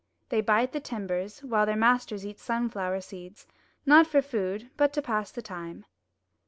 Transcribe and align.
They 0.29 0.41
bite 0.41 0.71
the 0.71 0.79
timbers, 0.79 1.43
while 1.43 1.67
their 1.67 1.75
masters 1.75 2.25
eat 2.25 2.39
sunflower 2.39 3.01
seeds, 3.01 3.45
not 3.85 4.07
for 4.07 4.23
food, 4.23 4.71
but 4.75 4.93
to 4.93 5.01
pass 5.03 5.29
the 5.31 5.43
time. 5.43 5.85